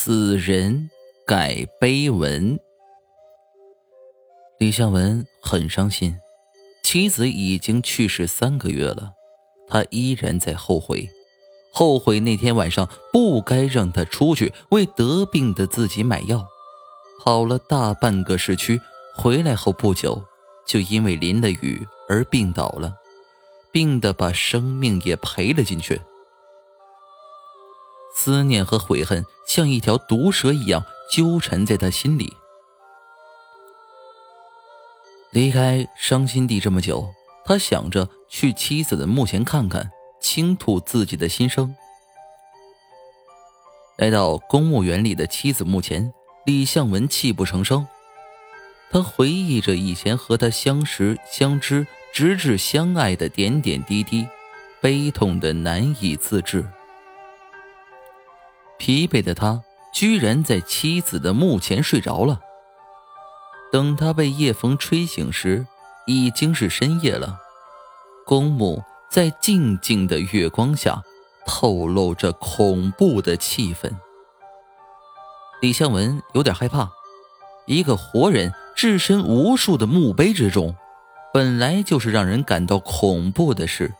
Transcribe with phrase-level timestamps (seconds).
[0.00, 0.88] 死人
[1.26, 2.56] 改碑文。
[4.60, 6.16] 李向文很伤心，
[6.84, 9.14] 妻子已经去世三个月了，
[9.66, 11.10] 他依然在后悔，
[11.72, 16.46] 后悔那天晚上不该让他出去为得病的自己买药，
[17.24, 18.80] 跑了大半个市区，
[19.16, 20.22] 回来后不久
[20.64, 22.94] 就因为淋了雨而病倒了，
[23.72, 26.00] 病的把生命也赔了进去。
[28.20, 32.36] 思念和悔恨像一条毒蛇一样纠缠在他心里。
[35.30, 37.08] 离开伤心地这么久，
[37.44, 39.88] 他想着去妻子的墓前看看，
[40.20, 41.72] 倾吐自己的心声。
[43.98, 46.12] 来到公墓园里的妻子墓前，
[46.44, 47.86] 李向文泣不成声。
[48.90, 54.26] 他回忆着以前和他相识、相知，直至相爱的点点滴滴，
[54.80, 56.66] 悲痛的难以自制。
[58.78, 62.40] 疲惫的他居然在妻子的墓前睡着了。
[63.70, 65.66] 等他被夜风吹醒时，
[66.06, 67.38] 已经是深夜了。
[68.24, 71.02] 公墓在静静的月光下，
[71.44, 73.90] 透露着恐怖的气氛。
[75.60, 76.90] 李向文有点害怕，
[77.66, 80.74] 一个活人置身无数的墓碑之中，
[81.34, 83.92] 本来就是让人感到恐怖的事。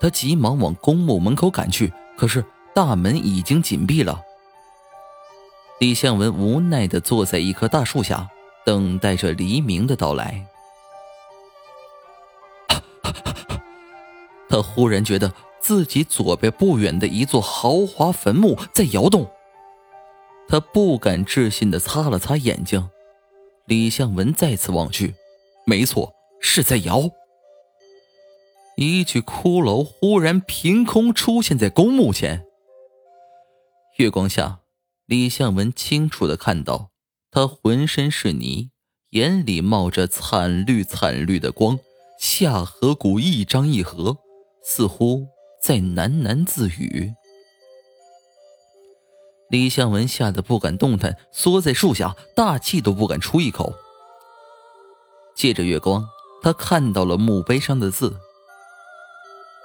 [0.00, 2.44] 他急忙往公墓门口赶去，可是。
[2.74, 4.20] 大门已经紧闭了。
[5.78, 8.28] 李向文无奈的坐在一棵大树下，
[8.64, 10.46] 等待着黎明的到来。
[14.48, 19.28] 他忽然觉得自己左边不远的一座豪华坟墓在摇动，
[20.48, 22.88] 他不敢置信的擦了擦眼睛。
[23.66, 25.14] 李向文再次望去，
[25.64, 27.10] 没错，是在摇。
[28.76, 32.44] 一具骷髅忽然凭空出现在公墓前。
[33.96, 34.58] 月光下，
[35.06, 36.90] 李向文清楚的看到，
[37.30, 38.70] 他浑身是泥，
[39.10, 41.78] 眼里冒着惨绿惨绿的光，
[42.18, 44.16] 下颌骨一张一合，
[44.64, 45.28] 似乎
[45.62, 47.14] 在喃喃自语。
[49.48, 53.74] 李向文吓得不敢动弹，缩在树下，大气都不敢出一口。
[55.36, 56.04] 借着月光，
[56.42, 58.18] 他看到了墓碑上的字：“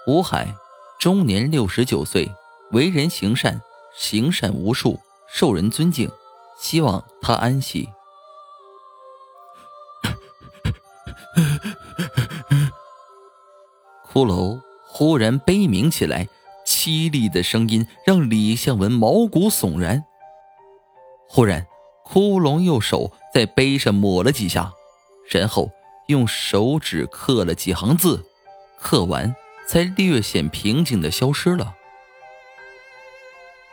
[0.05, 0.53] 吴海，
[0.99, 2.31] 终年六十九岁，
[2.73, 3.59] 为人行善。”
[3.95, 6.09] 行善无数，受人尊敬，
[6.59, 7.89] 希望他安息。
[14.11, 16.27] 骷髅忽然悲鸣起来，
[16.65, 20.03] 凄厉的声音让李向文毛骨悚然。
[21.27, 21.67] 忽然，
[22.05, 24.73] 骷髅右手在碑上抹了几下，
[25.29, 25.69] 然后
[26.07, 28.25] 用手指刻了几行字，
[28.79, 29.35] 刻完
[29.67, 31.75] 才略显平静的消失了。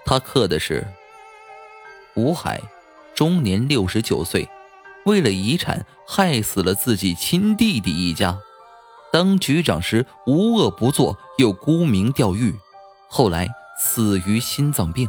[0.06, 0.87] 他刻的是：
[2.15, 2.62] 吴海，
[3.12, 4.49] 终年六十九岁，
[5.05, 8.39] 为了遗产害死了自己亲弟弟一家。
[9.12, 12.55] 当局长时无恶不作，又沽名钓誉，
[13.09, 13.49] 后来
[13.81, 15.09] 死于心脏病。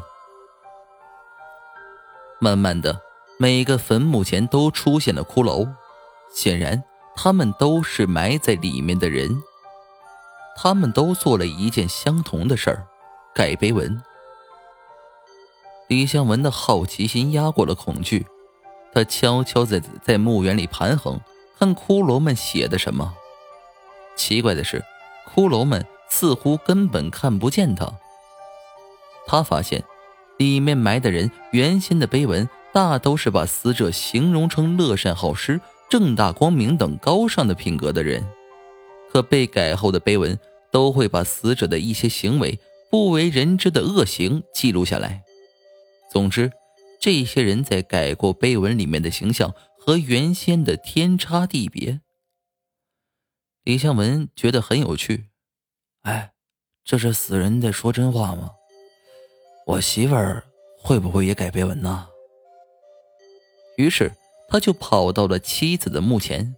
[2.40, 3.00] 慢慢的，
[3.38, 5.70] 每个坟墓前都出现了骷髅，
[6.34, 6.84] 显然
[7.16, 9.44] 他们都是埋在里面的人。
[10.56, 12.88] 他们都做了一件相同的事儿，
[13.36, 14.02] 盖碑文。
[15.88, 18.26] 李向文的好奇心压过了恐惧，
[18.94, 21.20] 他悄悄在在墓园里盘横，
[21.58, 23.14] 看骷髅们写的什么。
[24.18, 24.84] 奇怪的是，
[25.34, 27.90] 骷髅们似乎根本看不见他。
[29.26, 29.84] 他发现，
[30.38, 38.28] 里面埋的人原先的碑文大都是把死者形容成乐善好施、正大光明等高尚的品格的人，
[39.10, 40.38] 可被改后的碑文
[40.70, 42.60] 都会把死者的一些行为、
[42.92, 45.24] 不为人知的恶行记录下来。
[46.18, 46.52] 总之，
[47.00, 52.02] 这些人在改过碑文里面的形象和原先的天差地别。
[53.64, 55.30] 李向文觉得很有趣，
[56.02, 56.32] 哎，
[56.84, 58.50] 这是死人在说真话吗？
[59.68, 60.44] 我媳妇儿
[60.80, 62.08] 会不会也改碑文呢？
[63.78, 64.12] 于是
[64.50, 66.56] 他就跑到了妻子的墓前。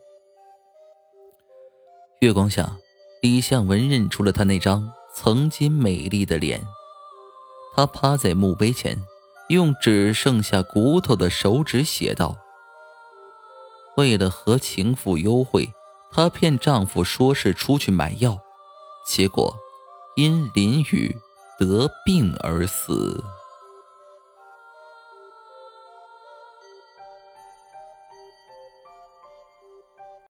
[2.21, 2.77] 月光下，
[3.21, 6.65] 李向文认出了他那张曾经美丽的脸。
[7.75, 8.97] 他趴在墓碑前。
[9.49, 12.37] 用只剩下骨头的手指写道
[13.97, 15.73] ：“为了和情妇幽会，
[16.11, 18.39] 她骗丈夫说是出去买药，
[19.05, 19.55] 结果
[20.15, 21.15] 因淋雨
[21.59, 23.23] 得病而死。”